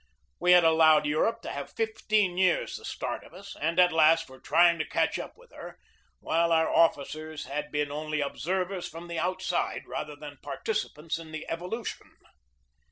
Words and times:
We 0.39 0.53
had 0.53 0.63
allowed 0.63 1.05
Eu 1.05 1.19
rope 1.19 1.43
to 1.43 1.51
have 1.51 1.69
fifteen 1.75 2.35
years 2.35 2.75
the 2.75 2.83
start 2.85 3.23
of 3.23 3.35
us, 3.35 3.55
and 3.57 3.79
at 3.79 3.91
last 3.93 4.27
were 4.31 4.39
trying 4.39 4.79
to 4.79 4.83
catch 4.89 5.19
up 5.19 5.37
with 5.37 5.51
her, 5.51 5.77
while 6.21 6.51
our 6.51 6.67
officers 6.73 7.45
had 7.45 7.71
been 7.71 7.91
only 7.91 8.19
observers 8.19 8.87
from 8.87 9.07
the 9.07 9.19
outside, 9.19 9.83
164 9.87 9.93
GEORGE 9.93 9.93
DEWEY 9.93 9.93
rather 9.93 10.19
than 10.19 10.41
participants 10.41 11.19
in 11.19 11.31
the 11.31 11.47
evolution. 11.47 12.09